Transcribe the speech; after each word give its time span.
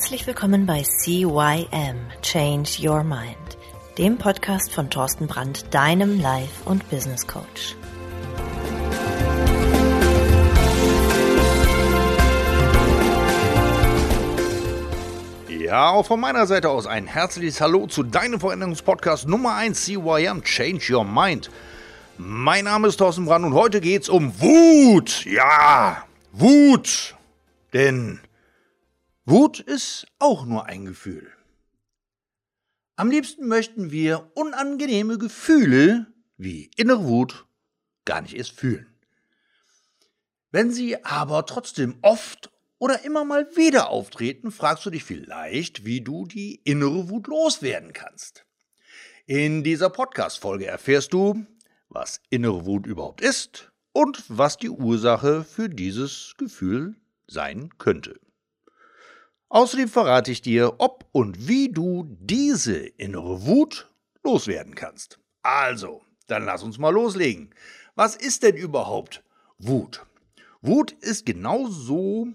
Herzlich 0.00 0.26
willkommen 0.26 0.64
bei 0.64 0.82
CYM 0.82 2.08
Change 2.22 2.70
Your 2.80 3.04
Mind, 3.04 3.36
dem 3.98 4.16
Podcast 4.16 4.72
von 4.72 4.88
Thorsten 4.88 5.26
Brandt, 5.26 5.74
deinem 5.74 6.18
Life- 6.18 6.62
und 6.64 6.88
Business 6.88 7.26
Coach. 7.26 7.76
Ja, 15.50 15.90
auch 15.90 16.06
von 16.06 16.18
meiner 16.18 16.46
Seite 16.46 16.70
aus 16.70 16.86
ein 16.86 17.06
herzliches 17.06 17.60
Hallo 17.60 17.86
zu 17.86 18.02
deinem 18.02 18.40
Veränderungspodcast 18.40 19.28
Nummer 19.28 19.54
1 19.54 19.84
CYM 19.84 20.42
Change 20.44 20.94
Your 20.94 21.04
Mind. 21.04 21.50
Mein 22.16 22.64
Name 22.64 22.88
ist 22.88 22.96
Thorsten 22.96 23.26
Brand 23.26 23.44
und 23.44 23.52
heute 23.52 23.82
geht's 23.82 24.08
um 24.08 24.32
Wut. 24.40 25.26
Ja, 25.26 26.06
Wut. 26.32 27.16
Denn 27.74 28.20
Wut 29.26 29.60
ist 29.60 30.06
auch 30.18 30.46
nur 30.46 30.64
ein 30.66 30.86
Gefühl. 30.86 31.30
Am 32.96 33.10
liebsten 33.10 33.48
möchten 33.48 33.90
wir 33.90 34.30
unangenehme 34.34 35.18
Gefühle 35.18 36.06
wie 36.38 36.70
innere 36.76 37.04
Wut 37.04 37.46
gar 38.06 38.22
nicht 38.22 38.34
erst 38.34 38.52
fühlen. 38.52 38.86
Wenn 40.50 40.70
sie 40.72 41.04
aber 41.04 41.44
trotzdem 41.44 41.98
oft 42.00 42.50
oder 42.78 43.04
immer 43.04 43.26
mal 43.26 43.54
wieder 43.56 43.90
auftreten, 43.90 44.50
fragst 44.50 44.86
du 44.86 44.90
dich 44.90 45.04
vielleicht, 45.04 45.84
wie 45.84 46.00
du 46.00 46.24
die 46.24 46.56
innere 46.64 47.10
Wut 47.10 47.26
loswerden 47.26 47.92
kannst. 47.92 48.46
In 49.26 49.62
dieser 49.62 49.90
Podcast-Folge 49.90 50.66
erfährst 50.66 51.12
du, 51.12 51.46
was 51.90 52.20
innere 52.30 52.64
Wut 52.64 52.86
überhaupt 52.86 53.20
ist 53.20 53.70
und 53.92 54.24
was 54.28 54.56
die 54.56 54.70
Ursache 54.70 55.44
für 55.44 55.68
dieses 55.68 56.34
Gefühl 56.38 56.96
sein 57.26 57.70
könnte. 57.76 58.18
Außerdem 59.50 59.88
verrate 59.88 60.30
ich 60.30 60.42
dir, 60.42 60.74
ob 60.78 61.08
und 61.10 61.48
wie 61.48 61.70
du 61.70 62.06
diese 62.20 62.76
innere 62.76 63.44
Wut 63.44 63.90
loswerden 64.22 64.76
kannst. 64.76 65.18
Also, 65.42 66.02
dann 66.28 66.44
lass 66.44 66.62
uns 66.62 66.78
mal 66.78 66.94
loslegen. 66.94 67.52
Was 67.96 68.14
ist 68.14 68.44
denn 68.44 68.56
überhaupt 68.56 69.24
Wut? 69.58 70.06
Wut 70.62 70.92
ist 70.92 71.26
genauso 71.26 72.28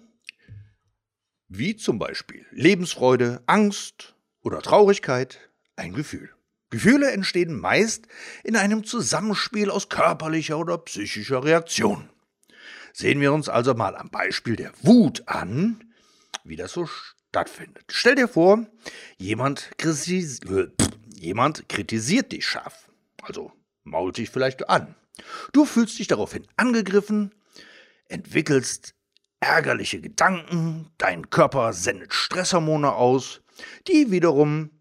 wie 1.48 1.78
zum 1.78 2.00
Beispiel 2.00 2.46
Lebensfreude, 2.52 3.42
Angst 3.46 4.16
oder 4.42 4.62
Traurigkeit 4.62 5.40
ein 5.78 5.94
Gefühl. 5.94 6.30
Gefühle 6.70 7.12
entstehen 7.12 7.58
meist 7.58 8.08
in 8.44 8.58
einem 8.58 8.84
Zusammenspiel 8.84 9.70
aus 9.70 9.88
körperlicher 9.88 10.58
oder 10.58 10.78
psychischer 10.80 11.46
Reaktion. 11.46 12.10
Sehen 12.92 13.22
wir 13.22 13.32
uns 13.32 13.48
also 13.48 13.74
mal 13.74 13.96
am 13.96 14.10
Beispiel 14.10 14.58
der 14.58 14.74
Wut 14.82 15.24
an, 15.28 15.85
wie 16.46 16.56
das 16.56 16.72
so 16.72 16.86
stattfindet. 16.86 17.84
Stell 17.90 18.16
dir 18.16 18.28
vor, 18.28 18.66
jemand, 19.18 19.72
kritis 19.78 20.40
jemand 21.14 21.68
kritisiert 21.68 22.32
dich 22.32 22.46
scharf, 22.46 22.90
also 23.22 23.52
mault 23.84 24.18
dich 24.18 24.30
vielleicht 24.30 24.70
an. 24.70 24.96
Du 25.54 25.66
fühlst 25.66 25.98
dich 26.00 26.08
daraufhin 26.08 26.48
angegriffen, 26.56 27.34
entwickelst 28.08 28.96
ärgerliche 29.40 30.02
Gedanken, 30.02 30.92
dein 30.98 31.30
Körper 31.30 31.74
sendet 31.74 32.14
Stresshormone 32.14 32.94
aus, 32.94 33.42
die 33.88 34.12
wiederum 34.12 34.72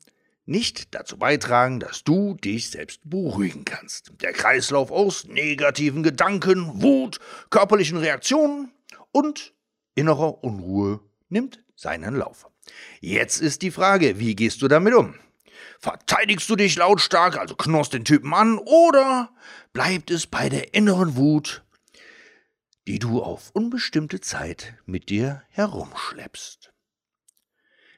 nicht 0.47 0.95
dazu 0.95 1.17
beitragen, 1.17 1.81
dass 1.81 2.05
du 2.05 2.35
dich 2.35 2.71
selbst 2.71 3.01
beruhigen 3.05 3.65
kannst. 3.65 4.13
Der 4.21 4.33
Kreislauf 4.33 4.91
aus 4.91 5.25
negativen 5.25 6.03
Gedanken, 6.03 6.83
Wut, 6.83 7.19
körperlichen 7.51 7.97
Reaktionen 7.97 8.73
und 9.13 9.55
innerer 9.95 10.45
Unruhe 10.45 11.01
nimmt 11.35 11.63
seinen 11.77 12.17
Lauf. 12.17 12.47
Jetzt 13.01 13.43
ist 13.43 13.61
die 13.61 13.71
Frage, 13.71 14.19
wie 14.19 14.35
gehst 14.35 14.63
du 14.63 14.69
damit 14.69 14.95
um? 14.95 15.15
Verteidigst 15.79 16.49
du 16.49 16.57
dich 16.57 16.77
lautstark, 16.77 17.37
also 17.37 17.55
knurrst 17.55 17.93
den 17.93 18.07
Typen 18.07 18.33
an, 18.33 18.57
oder 18.57 19.31
bleibt 19.75 20.11
es 20.11 20.27
bei 20.27 20.49
der 20.49 20.73
inneren 20.73 21.17
Wut 21.17 21.65
die 22.87 22.99
du 22.99 23.23
auf 23.23 23.51
unbestimmte 23.53 24.21
Zeit 24.21 24.75
mit 24.87 25.09
dir 25.09 25.43
herumschleppst. 25.49 26.73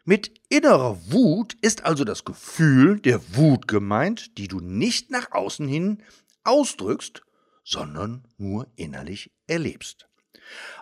Mit 0.05 0.41
innerer 0.49 0.99
Wut 1.11 1.55
ist 1.63 1.85
also 1.85 2.05
das 2.05 2.25
Gefühl 2.25 3.01
der 3.01 3.21
Wut 3.35 3.67
gemeint, 3.67 4.39
die 4.39 4.47
du 4.47 4.61
nicht 4.61 5.11
nach 5.11 5.33
außen 5.33 5.67
hin 5.67 6.03
ausdrückst, 6.45 7.23
sondern 7.65 8.23
nur 8.39 8.71
innerlich 8.77 9.33
erlebst. 9.49 10.09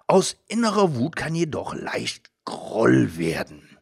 Aus 0.06 0.36
innerer 0.48 0.94
Wut 0.96 1.16
kann 1.16 1.34
jedoch 1.34 1.74
leicht 1.74 2.30
Groll 2.44 3.16
werden 3.16 3.74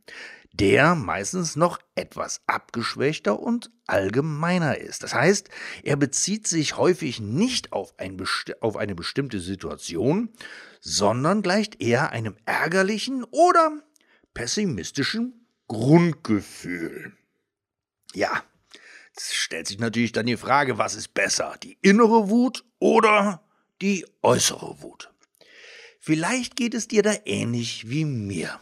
der 0.52 0.94
meistens 0.94 1.56
noch 1.56 1.78
etwas 1.94 2.42
abgeschwächter 2.46 3.40
und 3.40 3.70
allgemeiner 3.86 4.78
ist. 4.78 5.02
Das 5.02 5.14
heißt, 5.14 5.48
er 5.82 5.96
bezieht 5.96 6.46
sich 6.46 6.76
häufig 6.76 7.20
nicht 7.20 7.72
auf, 7.72 7.98
ein 7.98 8.22
auf 8.60 8.76
eine 8.76 8.94
bestimmte 8.94 9.40
Situation, 9.40 10.30
sondern 10.80 11.42
gleicht 11.42 11.80
eher 11.80 12.10
einem 12.10 12.36
ärgerlichen 12.44 13.24
oder 13.24 13.82
pessimistischen 14.34 15.46
Grundgefühl. 15.68 17.12
Ja, 18.14 18.42
es 19.16 19.34
stellt 19.34 19.68
sich 19.68 19.78
natürlich 19.78 20.12
dann 20.12 20.26
die 20.26 20.36
Frage, 20.36 20.76
was 20.76 20.94
ist 20.94 21.14
besser, 21.14 21.54
die 21.62 21.78
innere 21.80 22.28
Wut 22.28 22.64
oder 22.78 23.42
die 23.80 24.06
äußere 24.22 24.82
Wut? 24.82 25.11
Vielleicht 26.04 26.56
geht 26.56 26.74
es 26.74 26.88
dir 26.88 27.04
da 27.04 27.14
ähnlich 27.26 27.88
wie 27.88 28.04
mir. 28.04 28.58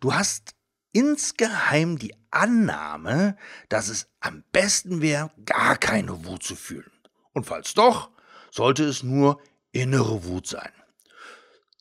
Du 0.00 0.14
hast 0.14 0.54
insgeheim 0.92 1.98
die 1.98 2.14
Annahme, 2.30 3.36
dass 3.68 3.88
es 3.88 4.08
am 4.20 4.44
besten 4.50 5.02
wäre, 5.02 5.30
gar 5.44 5.76
keine 5.76 6.24
Wut 6.24 6.42
zu 6.42 6.56
fühlen. 6.56 6.90
Und 7.34 7.44
falls 7.44 7.74
doch, 7.74 8.08
sollte 8.50 8.84
es 8.84 9.02
nur 9.02 9.42
innere 9.72 10.24
Wut 10.24 10.46
sein. 10.46 10.72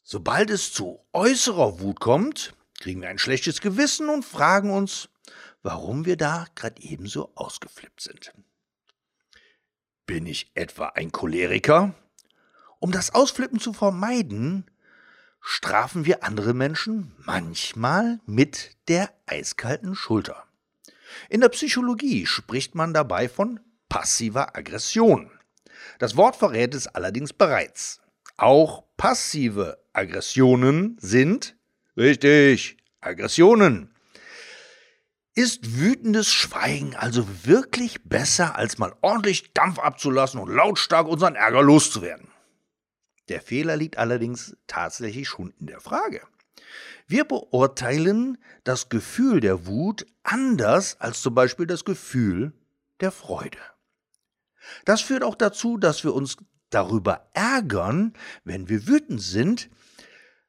Sobald 0.03 0.49
es 0.49 0.73
zu 0.73 0.99
äußerer 1.13 1.79
Wut 1.79 2.01
kommt, 2.01 2.53
kriegen 2.77 2.99
wir 2.99 3.07
ein 3.07 3.19
schlechtes 3.19 3.61
Gewissen 3.61 4.09
und 4.09 4.25
fragen 4.25 4.69
uns, 4.69 5.07
warum 5.61 6.03
wir 6.03 6.17
da 6.17 6.45
gerade 6.55 6.81
ebenso 6.81 7.31
ausgeflippt 7.35 8.01
sind. 8.01 8.33
Bin 10.05 10.25
ich 10.25 10.51
etwa 10.55 10.87
ein 10.87 11.13
Choleriker? 11.13 11.95
Um 12.79 12.91
das 12.91 13.15
Ausflippen 13.15 13.61
zu 13.61 13.71
vermeiden, 13.71 14.69
strafen 15.45 16.05
wir 16.05 16.23
andere 16.23 16.53
Menschen 16.53 17.11
manchmal 17.17 18.21
mit 18.25 18.77
der 18.87 19.09
eiskalten 19.25 19.93
Schulter. 19.93 20.45
In 21.29 21.41
der 21.41 21.49
Psychologie 21.49 22.25
spricht 22.25 22.75
man 22.75 22.93
dabei 22.93 23.27
von 23.27 23.59
passiver 23.89 24.57
Aggression. 24.57 25.29
Das 25.99 26.15
Wort 26.15 26.37
verrät 26.37 26.73
es 26.73 26.87
allerdings 26.87 27.33
bereits. 27.33 27.99
Auch 28.37 28.85
passive 28.95 29.77
Aggressionen 29.91 30.97
sind, 30.99 31.57
richtig, 31.97 32.77
Aggressionen. 33.01 33.93
Ist 35.35 35.77
wütendes 35.77 36.31
Schweigen 36.31 36.95
also 36.95 37.27
wirklich 37.43 38.03
besser, 38.05 38.55
als 38.55 38.77
mal 38.77 38.95
ordentlich 39.01 39.51
Dampf 39.53 39.77
abzulassen 39.77 40.39
und 40.39 40.49
lautstark 40.49 41.07
unseren 41.07 41.35
Ärger 41.35 41.61
loszuwerden? 41.61 42.32
Der 43.29 43.41
Fehler 43.41 43.77
liegt 43.77 43.97
allerdings 43.97 44.55
tatsächlich 44.67 45.27
schon 45.27 45.51
in 45.59 45.67
der 45.67 45.79
Frage. 45.79 46.21
Wir 47.07 47.25
beurteilen 47.25 48.37
das 48.63 48.89
Gefühl 48.89 49.39
der 49.39 49.65
Wut 49.65 50.05
anders 50.23 50.99
als 50.99 51.21
zum 51.21 51.35
Beispiel 51.35 51.67
das 51.67 51.85
Gefühl 51.85 52.53
der 52.99 53.11
Freude. 53.11 53.59
Das 54.85 55.01
führt 55.01 55.23
auch 55.23 55.35
dazu, 55.35 55.77
dass 55.77 56.03
wir 56.03 56.13
uns 56.13 56.37
darüber 56.69 57.29
ärgern, 57.33 58.13
wenn 58.43 58.69
wir 58.69 58.87
wütend 58.87 59.21
sind, 59.21 59.69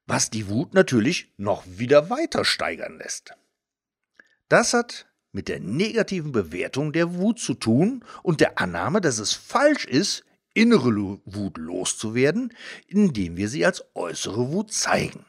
was 0.06 0.30
die 0.30 0.48
Wut 0.48 0.74
natürlich 0.74 1.32
noch 1.36 1.64
wieder 1.66 2.10
weiter 2.10 2.44
steigern 2.44 2.98
lässt. 2.98 3.34
Das 4.48 4.74
hat 4.74 5.06
mit 5.32 5.48
der 5.48 5.60
negativen 5.60 6.32
Bewertung 6.32 6.92
der 6.92 7.14
Wut 7.14 7.40
zu 7.40 7.54
tun 7.54 8.04
und 8.22 8.40
der 8.40 8.58
Annahme, 8.58 9.00
dass 9.00 9.18
es 9.18 9.32
falsch 9.32 9.84
ist, 9.84 10.24
innere 10.54 11.20
Wut 11.24 11.58
loszuwerden, 11.58 12.54
indem 12.86 13.36
wir 13.36 13.48
sie 13.48 13.66
als 13.66 13.84
äußere 13.94 14.50
Wut 14.50 14.72
zeigen. 14.72 15.26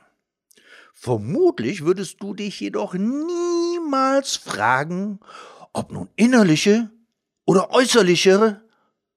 Vermutlich 0.93 1.83
würdest 1.83 2.21
du 2.21 2.33
dich 2.33 2.59
jedoch 2.59 2.93
niemals 2.93 4.37
fragen, 4.37 5.19
ob 5.73 5.91
nun 5.91 6.09
innerliche 6.15 6.89
oder 7.45 7.71
äußerliche 7.71 8.61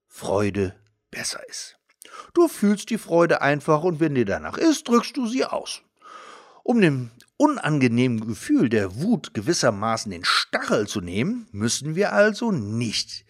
Freude 0.06 0.74
besser 1.10 1.46
ist. 1.48 1.78
Du 2.34 2.48
fühlst 2.48 2.90
die 2.90 2.98
Freude 2.98 3.42
einfach 3.42 3.84
und 3.84 4.00
wenn 4.00 4.14
dir 4.14 4.24
danach 4.24 4.58
ist, 4.58 4.88
drückst 4.88 5.16
du 5.16 5.26
sie 5.26 5.44
aus. 5.44 5.82
Um 6.64 6.80
dem 6.80 7.10
unangenehmen 7.36 8.26
Gefühl 8.26 8.68
der 8.68 8.96
Wut 8.96 9.32
gewissermaßen 9.32 10.10
den 10.10 10.24
Stachel 10.24 10.88
zu 10.88 11.00
nehmen, 11.00 11.46
müssen 11.52 11.94
wir 11.94 12.12
also 12.12 12.50
nicht 12.50 13.24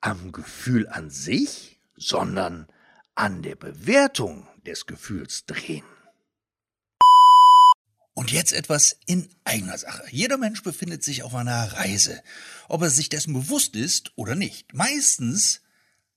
am 0.00 0.32
Gefühl 0.32 0.88
an 0.88 1.10
sich, 1.10 1.69
sondern 2.00 2.66
an 3.14 3.42
der 3.42 3.56
Bewertung 3.56 4.48
des 4.66 4.86
Gefühls 4.86 5.44
drehen. 5.46 5.84
Und 8.14 8.32
jetzt 8.32 8.52
etwas 8.52 8.96
in 9.06 9.28
eigener 9.44 9.78
Sache. 9.78 10.04
Jeder 10.10 10.36
Mensch 10.36 10.62
befindet 10.62 11.04
sich 11.04 11.22
auf 11.22 11.34
einer 11.34 11.72
Reise, 11.72 12.22
ob 12.68 12.82
er 12.82 12.90
sich 12.90 13.08
dessen 13.08 13.32
bewusst 13.32 13.76
ist 13.76 14.12
oder 14.16 14.34
nicht. 14.34 14.74
Meistens 14.74 15.60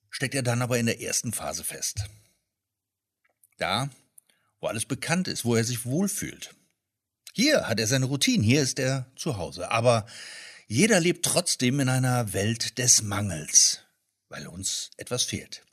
steckt 0.09 0.35
er 0.35 0.43
dann 0.43 0.61
aber 0.61 0.79
in 0.79 0.85
der 0.85 1.01
ersten 1.01 1.33
Phase 1.33 1.63
fest. 1.63 2.05
Da, 3.57 3.89
wo 4.59 4.67
alles 4.67 4.85
bekannt 4.85 5.27
ist, 5.27 5.45
wo 5.45 5.55
er 5.55 5.63
sich 5.63 5.85
wohlfühlt. 5.85 6.55
Hier 7.33 7.67
hat 7.67 7.79
er 7.79 7.87
seine 7.87 8.05
Routine, 8.05 8.43
hier 8.43 8.61
ist 8.61 8.79
er 8.79 9.11
zu 9.15 9.37
Hause. 9.37 9.71
Aber 9.71 10.05
jeder 10.67 10.99
lebt 10.99 11.25
trotzdem 11.25 11.79
in 11.79 11.89
einer 11.89 12.33
Welt 12.33 12.77
des 12.77 13.01
Mangels, 13.01 13.81
weil 14.29 14.47
uns 14.47 14.91
etwas 14.97 15.23
fehlt. 15.23 15.63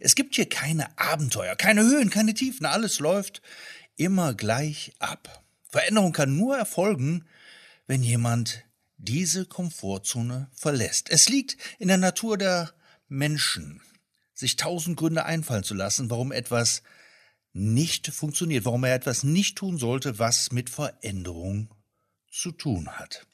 Es 0.00 0.14
gibt 0.14 0.34
hier 0.34 0.48
keine 0.48 0.98
Abenteuer, 0.98 1.56
keine 1.56 1.82
Höhen, 1.82 2.10
keine 2.10 2.34
Tiefen, 2.34 2.66
alles 2.66 2.98
läuft 2.98 3.42
immer 3.96 4.34
gleich 4.34 4.92
ab. 4.98 5.44
Veränderung 5.68 6.12
kann 6.12 6.36
nur 6.36 6.56
erfolgen, 6.56 7.24
wenn 7.86 8.02
jemand 8.02 8.64
diese 8.96 9.44
Komfortzone 9.44 10.48
verlässt. 10.54 11.10
Es 11.10 11.28
liegt 11.28 11.56
in 11.78 11.88
der 11.88 11.98
Natur 11.98 12.38
der 12.38 12.72
Menschen, 13.08 13.82
sich 14.34 14.56
tausend 14.56 14.96
Gründe 14.96 15.24
einfallen 15.24 15.64
zu 15.64 15.74
lassen, 15.74 16.10
warum 16.10 16.32
etwas 16.32 16.82
nicht 17.52 18.08
funktioniert, 18.08 18.64
warum 18.64 18.84
er 18.84 18.94
etwas 18.94 19.22
nicht 19.22 19.56
tun 19.56 19.78
sollte, 19.78 20.18
was 20.18 20.52
mit 20.52 20.70
Veränderung 20.70 21.72
zu 22.30 22.50
tun 22.50 22.88
hat. 22.88 23.26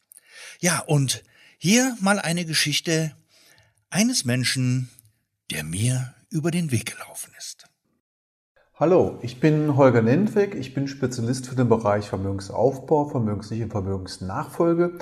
Ja, 0.61 0.81
und 0.81 1.25
hier 1.59 1.97
mal 2.01 2.19
eine 2.19 2.45
Geschichte 2.45 3.17
eines 3.89 4.25
Menschen, 4.25 4.91
der 5.51 5.65
mir 5.65 6.15
über 6.31 6.53
den 6.53 6.71
Weg 6.71 6.97
gelaufen 6.97 7.33
ist. 7.37 7.67
Hallo, 8.77 9.19
ich 9.21 9.41
bin 9.41 9.77
Holger 9.77 10.01
Nentweg. 10.01 10.55
Ich 10.55 10.73
bin 10.75 10.87
Spezialist 10.87 11.49
für 11.49 11.57
den 11.57 11.69
Bereich 11.69 12.09
Vermögensaufbau, 12.09 13.07
Vermögenssicherung, 13.07 13.71
Vermögensnachfolge. 13.71 14.93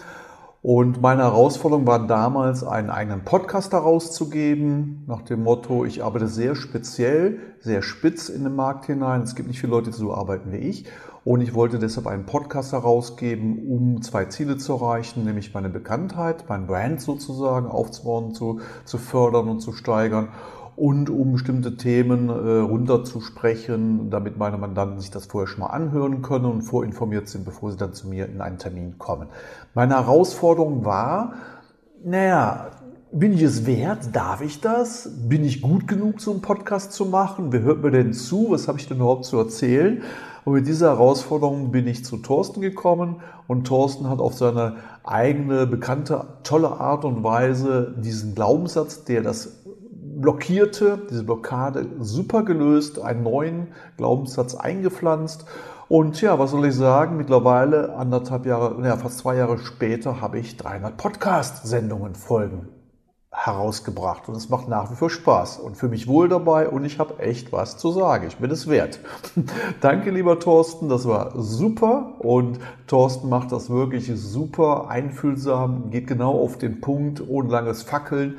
Und 0.63 1.01
meine 1.01 1.23
Herausforderung 1.23 1.87
war 1.87 2.07
damals, 2.07 2.65
einen 2.65 2.91
eigenen 2.91 3.25
Podcast 3.25 3.73
herauszugeben, 3.73 5.05
nach 5.07 5.23
dem 5.23 5.45
Motto, 5.45 5.85
ich 5.85 6.03
arbeite 6.03 6.27
sehr 6.27 6.57
speziell, 6.57 7.39
sehr 7.61 7.83
spitz 7.83 8.29
in 8.29 8.43
den 8.43 8.57
Markt 8.57 8.87
hinein. 8.87 9.23
Es 9.23 9.37
gibt 9.37 9.49
nicht 9.49 9.61
viele 9.61 9.73
Leute, 9.73 9.91
die 9.91 9.97
so 9.97 10.13
arbeiten 10.13 10.51
wie 10.51 10.57
ich. 10.57 10.87
Und 11.25 11.43
ich 11.43 11.55
wollte 11.55 11.79
deshalb 11.79 12.07
einen 12.07 12.27
Podcast 12.27 12.73
herausgeben, 12.73 13.69
um 13.69 14.03
zwei 14.03 14.25
Ziele 14.25 14.57
zu 14.57 14.73
erreichen, 14.73 15.25
nämlich 15.25 15.55
meine 15.55 15.69
Bekanntheit, 15.69 16.47
mein 16.49 16.67
Brand 16.67 17.01
sozusagen 17.01 17.67
aufzubauen, 17.67 18.35
zu, 18.35 18.61
zu 18.85 18.99
fördern 18.99 19.49
und 19.49 19.61
zu 19.61 19.73
steigern 19.73 20.31
und 20.79 21.11
um 21.11 21.33
bestimmte 21.33 21.77
Themen 21.77 22.29
äh, 22.29 22.33
runterzusprechen, 22.33 24.11
damit 24.11 24.39
meine 24.39 24.59
Mandanten 24.59 25.01
sich 25.01 25.11
das 25.11 25.27
vorher 25.27 25.49
schon 25.49 25.61
mal 25.61 25.67
anhören 25.67 26.23
können 26.23 26.45
und 26.45 26.63
vorinformiert 26.63 27.29
sind, 27.29 27.45
bevor 27.45 27.73
sie 27.73 27.79
dann 27.79 27.95
zu 27.95 28.09
mir 28.09 28.27
in 28.27 28.41
einen 28.41 28.59
Termin 28.59 28.97
kommen. 28.97 29.29
Meine 29.75 29.95
Herausforderung 29.95 30.85
war, 30.85 31.35
naja, 32.05 32.71
bin 33.11 33.33
ich 33.33 33.43
es 33.43 33.67
wert? 33.67 34.11
Darf 34.13 34.41
ich 34.41 34.61
das? 34.61 35.11
Bin 35.29 35.45
ich 35.45 35.63
gut 35.63 35.89
genug, 35.89 36.21
so 36.21 36.31
einen 36.31 36.43
Podcast 36.43 36.93
zu 36.93 37.07
machen? 37.07 37.53
Wer 37.53 37.63
hört 37.63 37.83
mir 37.83 37.91
denn 37.91 38.13
zu? 38.13 38.51
Was 38.51 38.69
habe 38.69 38.79
ich 38.79 38.87
denn 38.87 38.99
überhaupt 38.99 39.25
zu 39.25 39.39
erzählen? 39.39 40.03
Und 40.45 40.53
mit 40.53 40.67
dieser 40.67 40.91
Herausforderung 40.91 41.73
bin 41.73 41.87
ich 41.87 42.05
zu 42.05 42.19
Thorsten 42.19 42.61
gekommen 42.61 43.17
und 43.49 43.67
Thorsten 43.67 44.09
hat 44.09 44.21
auf 44.21 44.35
seine 44.35 44.77
eigene, 45.05 45.67
bekannte, 45.67 46.25
tolle 46.43 46.81
Art 46.81 47.05
und 47.05 47.25
Weise 47.25 47.95
diesen 47.99 48.35
Glaubenssatz, 48.35 49.05
der 49.05 49.23
das 49.23 49.59
blockierte, 50.21 51.07
diese 51.11 51.25
Blockade 51.25 51.87
super 51.99 52.43
gelöst, 52.43 53.01
einen 53.01 53.23
neuen 53.23 53.69
Glaubenssatz 53.97 54.55
eingepflanzt. 54.55 55.47
Und 55.89 56.21
ja, 56.21 56.39
was 56.39 56.51
soll 56.51 56.67
ich 56.67 56.75
sagen? 56.75 57.17
Mittlerweile, 57.17 57.95
anderthalb 57.97 58.45
Jahre, 58.45 58.85
ja, 58.87 58.97
fast 58.97 59.19
zwei 59.19 59.37
Jahre 59.37 59.59
später, 59.59 60.21
habe 60.21 60.39
ich 60.39 60.57
300 60.57 60.97
Podcast-Sendungen, 60.97 62.15
Folgen 62.15 62.69
herausgebracht. 63.31 64.29
Und 64.29 64.37
es 64.37 64.49
macht 64.49 64.69
nach 64.69 64.91
wie 64.91 64.97
vor 64.97 65.11
Spaß 65.11 65.59
und 65.59 65.77
für 65.77 65.89
mich 65.89 66.09
wohl 66.09 66.29
dabei 66.29 66.69
und 66.69 66.85
ich 66.85 66.99
habe 66.99 67.21
echt 67.21 67.53
was 67.53 67.79
zu 67.79 67.93
sagen. 67.93 68.27
Ich 68.27 68.37
bin 68.37 68.51
es 68.51 68.69
wert. 68.69 68.99
Danke, 69.81 70.11
lieber 70.11 70.41
Thorsten. 70.41 70.89
Das 70.89 71.07
war 71.07 71.41
super 71.41 72.15
und 72.19 72.59
Thorsten 72.87 73.29
macht 73.29 73.53
das 73.53 73.71
wirklich 73.71 74.11
super 74.15 74.89
einfühlsam, 74.89 75.91
geht 75.91 76.09
genau 76.09 76.33
auf 76.33 76.59
den 76.59 76.81
Punkt, 76.81 77.23
ohne 77.27 77.49
langes 77.49 77.83
Fackeln 77.83 78.39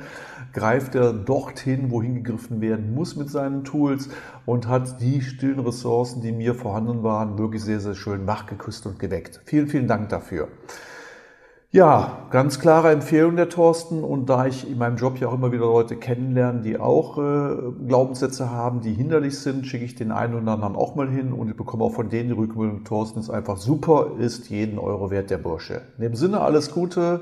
greift 0.52 0.94
er 0.94 1.12
dorthin, 1.12 1.90
wohin 1.90 2.16
gegriffen 2.16 2.60
werden 2.60 2.94
muss 2.94 3.16
mit 3.16 3.30
seinen 3.30 3.64
Tools 3.64 4.08
und 4.46 4.68
hat 4.68 5.00
die 5.00 5.22
stillen 5.22 5.60
Ressourcen, 5.60 6.22
die 6.22 6.32
mir 6.32 6.54
vorhanden 6.54 7.02
waren, 7.02 7.38
wirklich 7.38 7.62
sehr, 7.62 7.80
sehr 7.80 7.94
schön 7.94 8.26
wachgeküsst 8.26 8.86
und 8.86 8.98
geweckt. 8.98 9.40
Vielen, 9.44 9.68
vielen 9.68 9.88
Dank 9.88 10.08
dafür. 10.08 10.48
Ja, 11.72 12.26
ganz 12.30 12.58
klare 12.58 12.90
Empfehlung 12.90 13.36
der 13.36 13.48
Thorsten. 13.48 14.02
Und 14.02 14.28
da 14.28 14.46
ich 14.46 14.68
in 14.68 14.76
meinem 14.76 14.96
Job 14.96 15.18
ja 15.20 15.28
auch 15.28 15.34
immer 15.34 15.52
wieder 15.52 15.66
Leute 15.66 15.94
kennenlerne, 15.94 16.62
die 16.62 16.80
auch 16.80 17.16
äh, 17.16 17.56
Glaubenssätze 17.86 18.50
haben, 18.50 18.80
die 18.80 18.92
hinderlich 18.92 19.38
sind, 19.38 19.68
schicke 19.68 19.84
ich 19.84 19.94
den 19.94 20.10
einen 20.10 20.34
oder 20.34 20.50
anderen 20.50 20.74
auch 20.74 20.96
mal 20.96 21.08
hin 21.08 21.32
und 21.32 21.48
ich 21.48 21.56
bekomme 21.56 21.84
auch 21.84 21.94
von 21.94 22.08
denen 22.08 22.30
die 22.30 22.34
Rückmeldung, 22.34 22.82
Thorsten 22.82 23.20
ist 23.20 23.30
einfach 23.30 23.56
super, 23.56 24.14
ist 24.18 24.50
jeden 24.50 24.80
Euro 24.80 25.12
wert, 25.12 25.30
der 25.30 25.38
Bursche. 25.38 25.82
In 25.96 26.02
dem 26.02 26.16
Sinne 26.16 26.40
alles 26.40 26.72
Gute, 26.72 27.20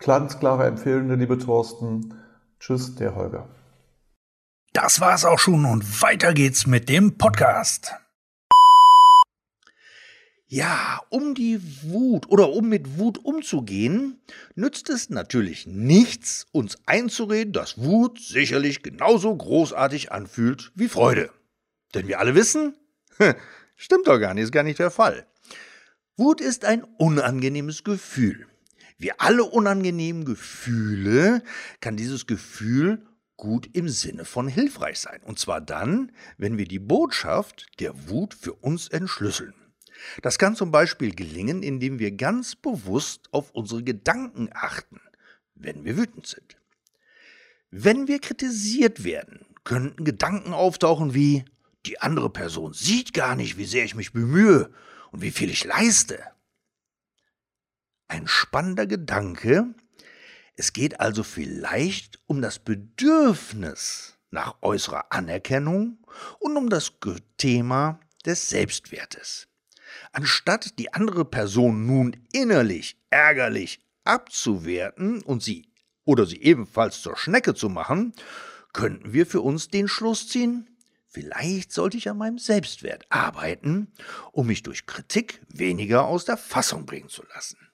ganz 0.00 0.40
klare 0.40 0.66
Empfehlung, 0.66 1.06
der 1.06 1.16
liebe 1.16 1.38
Thorsten. 1.38 2.12
Tschüss, 2.60 2.94
der 2.94 3.14
Holger. 3.14 3.48
Das 4.72 5.00
war's 5.00 5.24
auch 5.24 5.38
schon 5.38 5.64
und 5.64 6.02
weiter 6.02 6.34
geht's 6.34 6.66
mit 6.66 6.88
dem 6.88 7.16
Podcast. 7.16 7.94
Ja, 10.48 11.00
um 11.08 11.34
die 11.34 11.60
Wut 11.82 12.28
oder 12.28 12.50
um 12.50 12.68
mit 12.68 12.98
Wut 12.98 13.18
umzugehen, 13.24 14.20
nützt 14.54 14.90
es 14.90 15.10
natürlich 15.10 15.66
nichts, 15.66 16.46
uns 16.52 16.78
einzureden, 16.86 17.52
dass 17.52 17.78
Wut 17.78 18.20
sicherlich 18.20 18.82
genauso 18.82 19.34
großartig 19.34 20.12
anfühlt 20.12 20.70
wie 20.76 20.88
Freude. 20.88 21.30
Denn 21.94 22.06
wir 22.06 22.20
alle 22.20 22.36
wissen, 22.36 22.76
stimmt 23.76 24.06
doch 24.06 24.20
gar 24.20 24.34
nicht, 24.34 24.44
ist 24.44 24.52
gar 24.52 24.62
nicht 24.62 24.78
der 24.78 24.92
Fall. 24.92 25.26
Wut 26.16 26.40
ist 26.40 26.64
ein 26.64 26.84
unangenehmes 26.84 27.82
Gefühl. 27.82 28.46
Wie 28.98 29.12
alle 29.12 29.44
unangenehmen 29.44 30.24
Gefühle 30.24 31.42
kann 31.80 31.96
dieses 31.96 32.26
Gefühl 32.26 33.06
gut 33.36 33.68
im 33.74 33.88
Sinne 33.88 34.24
von 34.24 34.48
hilfreich 34.48 34.98
sein. 34.98 35.20
Und 35.22 35.38
zwar 35.38 35.60
dann, 35.60 36.12
wenn 36.38 36.56
wir 36.56 36.66
die 36.66 36.78
Botschaft 36.78 37.66
der 37.80 38.08
Wut 38.08 38.34
für 38.34 38.54
uns 38.54 38.88
entschlüsseln. 38.88 39.54
Das 40.22 40.38
kann 40.38 40.56
zum 40.56 40.70
Beispiel 40.70 41.14
gelingen, 41.14 41.62
indem 41.62 41.98
wir 41.98 42.12
ganz 42.12 42.54
bewusst 42.54 43.28
auf 43.32 43.50
unsere 43.52 43.82
Gedanken 43.82 44.50
achten, 44.52 45.00
wenn 45.54 45.84
wir 45.84 45.96
wütend 45.96 46.26
sind. 46.26 46.56
Wenn 47.70 48.08
wir 48.08 48.20
kritisiert 48.20 49.04
werden, 49.04 49.44
könnten 49.64 50.04
Gedanken 50.04 50.52
auftauchen 50.52 51.14
wie, 51.14 51.44
die 51.86 52.00
andere 52.00 52.30
Person 52.30 52.72
sieht 52.72 53.12
gar 53.12 53.36
nicht, 53.36 53.58
wie 53.58 53.64
sehr 53.64 53.84
ich 53.84 53.94
mich 53.94 54.12
bemühe 54.12 54.70
und 55.12 55.22
wie 55.22 55.30
viel 55.30 55.50
ich 55.50 55.64
leiste. 55.64 56.22
Ein 58.08 58.28
spannender 58.28 58.86
Gedanke. 58.86 59.74
Es 60.54 60.72
geht 60.72 61.00
also 61.00 61.22
vielleicht 61.22 62.20
um 62.26 62.40
das 62.40 62.58
Bedürfnis 62.58 64.18
nach 64.30 64.56
äußerer 64.62 65.12
Anerkennung 65.12 65.98
und 66.38 66.56
um 66.56 66.68
das 66.70 66.92
Thema 67.36 68.00
des 68.24 68.48
Selbstwertes. 68.48 69.48
Anstatt 70.12 70.78
die 70.78 70.92
andere 70.92 71.24
Person 71.24 71.86
nun 71.86 72.16
innerlich 72.32 72.96
ärgerlich 73.10 73.80
abzuwerten 74.04 75.22
und 75.22 75.42
sie 75.42 75.68
oder 76.04 76.26
sie 76.26 76.40
ebenfalls 76.40 77.02
zur 77.02 77.16
Schnecke 77.16 77.54
zu 77.54 77.68
machen, 77.68 78.14
könnten 78.72 79.12
wir 79.12 79.26
für 79.26 79.40
uns 79.40 79.68
den 79.68 79.88
Schluss 79.88 80.28
ziehen, 80.28 80.68
vielleicht 81.08 81.72
sollte 81.72 81.96
ich 81.96 82.08
an 82.08 82.18
meinem 82.18 82.38
Selbstwert 82.38 83.06
arbeiten, 83.08 83.92
um 84.32 84.46
mich 84.46 84.62
durch 84.62 84.86
Kritik 84.86 85.40
weniger 85.48 86.06
aus 86.06 86.24
der 86.24 86.36
Fassung 86.36 86.86
bringen 86.86 87.08
zu 87.08 87.24
lassen. 87.34 87.65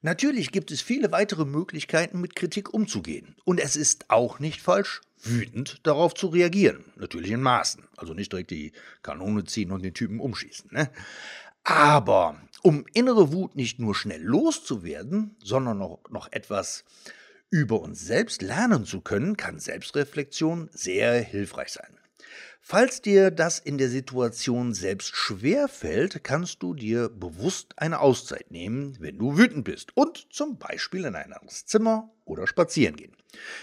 Natürlich 0.00 0.52
gibt 0.52 0.70
es 0.70 0.80
viele 0.80 1.10
weitere 1.10 1.44
Möglichkeiten, 1.44 2.20
mit 2.20 2.36
Kritik 2.36 2.72
umzugehen. 2.72 3.34
Und 3.44 3.58
es 3.58 3.74
ist 3.74 4.10
auch 4.10 4.38
nicht 4.38 4.60
falsch, 4.60 5.00
wütend 5.20 5.80
darauf 5.82 6.14
zu 6.14 6.28
reagieren. 6.28 6.84
Natürlich 6.96 7.32
in 7.32 7.42
Maßen. 7.42 7.84
Also 7.96 8.14
nicht 8.14 8.32
direkt 8.32 8.52
die 8.52 8.72
Kanone 9.02 9.44
ziehen 9.44 9.72
und 9.72 9.82
den 9.82 9.94
Typen 9.94 10.20
umschießen. 10.20 10.70
Ne? 10.72 10.90
Aber 11.64 12.40
um 12.62 12.86
innere 12.94 13.32
Wut 13.32 13.56
nicht 13.56 13.80
nur 13.80 13.94
schnell 13.94 14.22
loszuwerden, 14.22 15.36
sondern 15.42 15.78
noch, 15.78 15.98
noch 16.10 16.30
etwas 16.30 16.84
über 17.50 17.80
uns 17.80 18.00
selbst 18.00 18.42
lernen 18.42 18.84
zu 18.84 19.00
können, 19.00 19.36
kann 19.36 19.58
Selbstreflexion 19.58 20.68
sehr 20.72 21.20
hilfreich 21.20 21.70
sein. 21.70 21.98
Falls 22.70 23.00
dir 23.00 23.30
das 23.30 23.58
in 23.58 23.78
der 23.78 23.88
Situation 23.88 24.74
selbst 24.74 25.16
schwer 25.16 25.68
fällt, 25.68 26.22
kannst 26.22 26.62
du 26.62 26.74
dir 26.74 27.08
bewusst 27.08 27.72
eine 27.78 27.98
Auszeit 27.98 28.50
nehmen, 28.50 28.94
wenn 29.00 29.16
du 29.16 29.38
wütend 29.38 29.64
bist 29.64 29.96
und 29.96 30.26
zum 30.30 30.58
Beispiel 30.58 31.06
in 31.06 31.14
ein 31.14 31.32
anderes 31.32 31.64
Zimmer 31.64 32.10
oder 32.26 32.46
spazieren 32.46 32.96
gehen. 32.96 33.16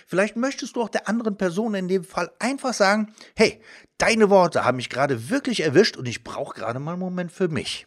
Vielleicht 0.07 0.37
möchtest 0.37 0.75
du 0.75 0.81
auch 0.81 0.89
der 0.89 1.07
anderen 1.07 1.37
Person 1.37 1.75
in 1.75 1.87
dem 1.87 2.03
Fall 2.03 2.31
einfach 2.39 2.73
sagen, 2.73 3.13
hey, 3.35 3.61
deine 3.99 4.31
Worte 4.31 4.65
haben 4.65 4.77
mich 4.77 4.89
gerade 4.89 5.29
wirklich 5.29 5.59
erwischt 5.59 5.97
und 5.97 6.07
ich 6.07 6.23
brauche 6.23 6.59
gerade 6.59 6.79
mal 6.79 6.93
einen 6.93 6.99
Moment 6.99 7.31
für 7.31 7.47
mich. 7.47 7.85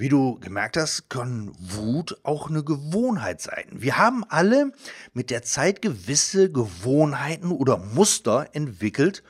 Wie 0.00 0.08
du 0.08 0.40
gemerkt 0.40 0.78
hast, 0.78 1.10
kann 1.10 1.52
Wut 1.58 2.20
auch 2.22 2.48
eine 2.48 2.64
Gewohnheit 2.64 3.42
sein. 3.42 3.66
Wir 3.70 3.98
haben 3.98 4.24
alle 4.30 4.72
mit 5.12 5.28
der 5.28 5.42
Zeit 5.42 5.82
gewisse 5.82 6.50
Gewohnheiten 6.50 7.52
oder 7.52 7.76
Muster 7.76 8.48
entwickelt, 8.54 9.22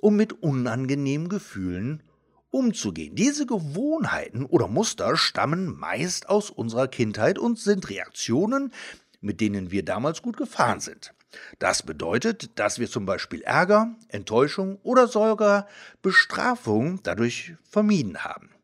um 0.00 0.16
mit 0.16 0.32
unangenehmen 0.42 1.28
Gefühlen 1.28 2.02
umzugehen. 2.50 3.14
Diese 3.14 3.46
Gewohnheiten 3.46 4.44
oder 4.44 4.66
Muster 4.66 5.16
stammen 5.16 5.68
meist 5.78 6.28
aus 6.28 6.50
unserer 6.50 6.88
Kindheit 6.88 7.38
und 7.38 7.60
sind 7.60 7.88
Reaktionen, 7.88 8.72
mit 9.20 9.40
denen 9.40 9.70
wir 9.70 9.84
damals 9.84 10.22
gut 10.22 10.36
gefahren 10.36 10.80
sind. 10.80 11.14
Das 11.60 11.84
bedeutet, 11.84 12.58
dass 12.58 12.80
wir 12.80 12.90
zum 12.90 13.06
Beispiel 13.06 13.42
Ärger, 13.42 13.94
Enttäuschung 14.08 14.80
oder 14.82 15.06
sogar 15.06 15.68
Bestrafung 16.02 16.98
dadurch 17.04 17.54
vermieden 17.70 18.24
haben. 18.24 18.55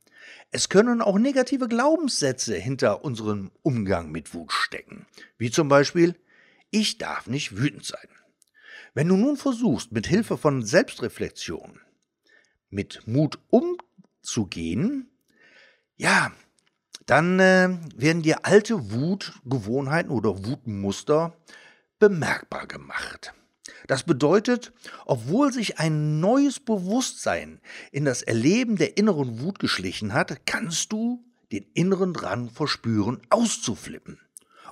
Es 0.54 0.68
können 0.68 1.00
auch 1.00 1.18
negative 1.18 1.66
Glaubenssätze 1.66 2.54
hinter 2.54 3.04
unserem 3.04 3.50
Umgang 3.62 4.12
mit 4.12 4.34
Wut 4.34 4.52
stecken, 4.52 5.06
wie 5.38 5.50
zum 5.50 5.68
Beispiel 5.68 6.14
ich 6.70 6.98
darf 6.98 7.26
nicht 7.26 7.56
wütend 7.56 7.86
sein. 7.86 8.08
Wenn 8.92 9.08
du 9.08 9.16
nun 9.16 9.38
versuchst, 9.38 9.92
mit 9.92 10.06
Hilfe 10.06 10.36
von 10.36 10.62
Selbstreflexion 10.62 11.80
mit 12.68 13.06
Mut 13.06 13.38
umzugehen, 13.48 15.10
ja, 15.96 16.32
dann 17.06 17.40
äh, 17.40 17.70
werden 17.96 18.22
dir 18.22 18.44
alte 18.44 18.92
Wutgewohnheiten 18.92 20.10
oder 20.10 20.44
Wutmuster 20.44 21.34
bemerkbar 21.98 22.66
gemacht. 22.66 23.32
Das 23.86 24.04
bedeutet, 24.04 24.72
obwohl 25.06 25.52
sich 25.52 25.78
ein 25.78 26.20
neues 26.20 26.60
Bewusstsein 26.60 27.60
in 27.90 28.04
das 28.04 28.22
Erleben 28.22 28.76
der 28.76 28.96
inneren 28.96 29.40
Wut 29.40 29.58
geschlichen 29.58 30.12
hat, 30.12 30.46
kannst 30.46 30.92
du 30.92 31.24
den 31.52 31.66
inneren 31.74 32.14
Drang 32.14 32.50
verspüren, 32.50 33.20
auszuflippen 33.30 34.18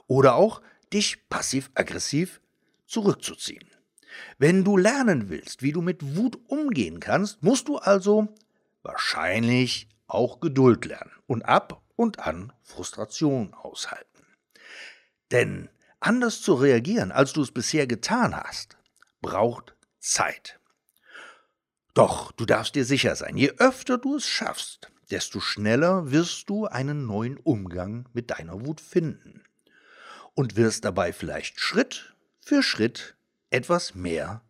oder 0.07 0.35
auch 0.35 0.62
dich 0.92 1.28
passiv-aggressiv 1.28 2.40
zurückzuziehen. 2.87 3.69
Wenn 4.38 4.64
du 4.64 4.76
lernen 4.76 5.28
willst, 5.28 5.62
wie 5.62 5.73
du 5.73 5.83
mit 5.83 6.16
Wut 6.16 6.38
umgehen 6.49 7.00
kannst, 7.00 7.42
musst 7.42 7.69
du 7.69 7.78
also 7.78 8.35
wahrscheinlich 8.83 9.88
auch 10.07 10.40
Geduld 10.40 10.85
lernen 10.85 11.12
und 11.26 11.42
ab 11.45 11.83
und 11.97 12.19
an 12.19 12.52
Frustration 12.62 13.54
aushalten. 13.54 14.25
Denn 15.30 15.69
anders 16.00 16.42
zu 16.42 16.54
reagieren, 16.54 17.12
als 17.12 17.33
du 17.33 17.42
es 17.42 17.52
bisher 17.52 17.87
getan 17.87 18.35
hast, 18.35 18.76
braucht 19.20 19.74
Zeit. 19.98 20.60
Doch 21.94 22.32
du 22.32 22.46
darfst 22.46 22.74
dir 22.74 22.84
sicher 22.84 23.16
sein, 23.16 23.36
je 23.36 23.52
öfter 23.58 23.98
du 23.98 24.16
es 24.16 24.26
schaffst, 24.26 24.90
desto 25.10 25.40
schneller 25.40 26.10
wirst 26.10 26.48
du 26.48 26.66
einen 26.66 27.06
neuen 27.06 27.36
Umgang 27.36 28.08
mit 28.12 28.30
deiner 28.30 28.64
Wut 28.64 28.80
finden 28.80 29.42
und 30.34 30.56
wirst 30.56 30.84
dabei 30.84 31.12
vielleicht 31.12 31.60
Schritt 31.60 32.14
für 32.40 32.62
Schritt 32.62 33.16
etwas 33.50 33.94
mehr 33.94 34.42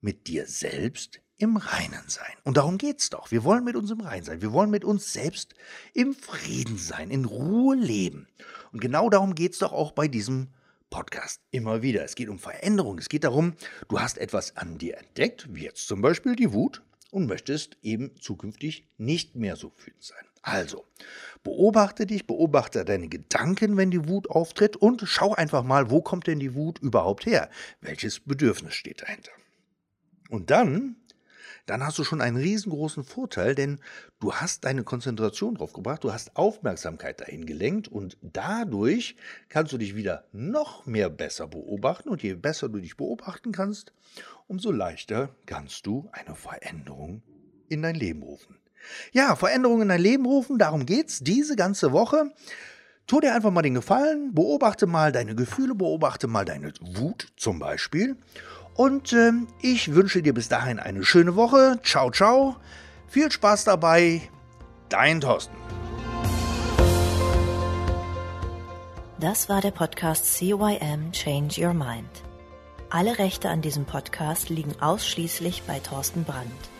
mit 0.00 0.26
dir 0.26 0.46
selbst 0.46 1.20
im 1.36 1.56
Reinen 1.56 2.08
sein. 2.08 2.32
Und 2.44 2.56
darum 2.56 2.78
geht's 2.78 3.10
doch. 3.10 3.30
Wir 3.30 3.44
wollen 3.44 3.64
mit 3.64 3.76
uns 3.76 3.90
im 3.90 4.00
Reinen 4.00 4.24
sein. 4.24 4.42
Wir 4.42 4.52
wollen 4.52 4.70
mit 4.70 4.84
uns 4.84 5.12
selbst 5.12 5.54
im 5.94 6.14
Frieden 6.14 6.78
sein, 6.78 7.10
in 7.10 7.24
Ruhe 7.24 7.76
leben. 7.76 8.28
Und 8.72 8.80
genau 8.80 9.08
darum 9.08 9.34
geht's 9.34 9.58
doch 9.58 9.72
auch 9.72 9.92
bei 9.92 10.08
diesem 10.08 10.48
Podcast 10.90 11.40
immer 11.50 11.82
wieder. 11.82 12.04
Es 12.04 12.14
geht 12.14 12.28
um 12.28 12.38
Veränderung. 12.38 12.98
Es 12.98 13.08
geht 13.08 13.24
darum, 13.24 13.54
du 13.88 14.00
hast 14.00 14.18
etwas 14.18 14.56
an 14.56 14.76
dir 14.76 14.98
entdeckt, 14.98 15.48
wie 15.54 15.62
jetzt 15.64 15.86
zum 15.86 16.02
Beispiel 16.02 16.36
die 16.36 16.52
Wut, 16.52 16.82
und 17.10 17.26
möchtest 17.26 17.76
eben 17.82 18.14
zukünftig 18.20 18.86
nicht 18.96 19.34
mehr 19.34 19.56
so 19.56 19.72
wütend 19.78 20.02
sein. 20.02 20.24
Also, 20.42 20.86
beobachte 21.42 22.06
dich, 22.06 22.26
beobachte 22.26 22.84
deine 22.84 23.08
Gedanken, 23.08 23.76
wenn 23.76 23.90
die 23.90 24.08
Wut 24.08 24.30
auftritt 24.30 24.76
und 24.76 25.02
schau 25.04 25.34
einfach 25.34 25.64
mal, 25.64 25.90
wo 25.90 26.00
kommt 26.00 26.26
denn 26.26 26.38
die 26.38 26.54
Wut 26.54 26.78
überhaupt 26.78 27.26
her? 27.26 27.50
Welches 27.80 28.20
Bedürfnis 28.20 28.74
steht 28.74 29.02
dahinter? 29.02 29.32
Und 30.30 30.50
dann, 30.50 30.96
dann 31.66 31.84
hast 31.84 31.98
du 31.98 32.04
schon 32.04 32.20
einen 32.20 32.36
riesengroßen 32.36 33.04
Vorteil, 33.04 33.54
denn 33.54 33.80
du 34.18 34.32
hast 34.34 34.64
deine 34.64 34.84
Konzentration 34.84 35.54
drauf 35.54 35.72
gebracht, 35.72 36.04
du 36.04 36.12
hast 36.12 36.36
Aufmerksamkeit 36.36 37.20
dahin 37.20 37.46
gelenkt 37.46 37.88
und 37.88 38.16
dadurch 38.22 39.16
kannst 39.48 39.72
du 39.72 39.78
dich 39.78 39.94
wieder 39.94 40.24
noch 40.32 40.86
mehr 40.86 41.10
besser 41.10 41.46
beobachten 41.46 42.08
und 42.08 42.22
je 42.22 42.34
besser 42.34 42.68
du 42.68 42.78
dich 42.78 42.96
beobachten 42.96 43.52
kannst, 43.52 43.92
umso 44.46 44.70
leichter 44.70 45.30
kannst 45.46 45.86
du 45.86 46.08
eine 46.12 46.34
Veränderung 46.34 47.22
in 47.68 47.82
dein 47.82 47.94
Leben 47.94 48.22
rufen. 48.22 48.56
Ja, 49.12 49.36
Veränderungen 49.36 49.82
in 49.82 49.88
dein 49.88 50.00
Leben 50.00 50.26
rufen, 50.26 50.58
darum 50.58 50.86
geht's 50.86 51.20
diese 51.20 51.56
ganze 51.56 51.92
Woche. 51.92 52.32
Tu 53.06 53.20
dir 53.20 53.34
einfach 53.34 53.50
mal 53.50 53.62
den 53.62 53.74
Gefallen, 53.74 54.34
beobachte 54.34 54.86
mal 54.86 55.10
deine 55.10 55.34
Gefühle, 55.34 55.74
beobachte 55.74 56.28
mal 56.28 56.44
deine 56.44 56.72
Wut 56.80 57.28
zum 57.36 57.58
Beispiel. 57.58 58.16
Und 58.74 59.12
äh, 59.12 59.32
ich 59.60 59.94
wünsche 59.94 60.22
dir 60.22 60.34
bis 60.34 60.48
dahin 60.48 60.78
eine 60.78 61.04
schöne 61.04 61.36
Woche. 61.36 61.80
Ciao, 61.82 62.10
ciao. 62.10 62.56
Viel 63.08 63.30
Spaß 63.30 63.64
dabei. 63.64 64.22
Dein 64.88 65.20
Thorsten. 65.20 65.54
Das 69.18 69.48
war 69.50 69.60
der 69.60 69.70
Podcast 69.72 70.34
CYM 70.34 71.12
Change 71.12 71.66
Your 71.66 71.74
Mind. 71.74 72.08
Alle 72.88 73.18
Rechte 73.18 73.50
an 73.50 73.60
diesem 73.60 73.84
Podcast 73.84 74.48
liegen 74.48 74.74
ausschließlich 74.80 75.64
bei 75.66 75.78
Thorsten 75.78 76.24
Brandt. 76.24 76.79